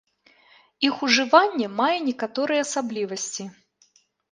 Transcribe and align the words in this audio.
Іх 0.89 0.95
ужыванне 1.07 1.67
мае 1.81 1.97
некаторыя 2.09 2.65
асаблівасці. 2.69 3.49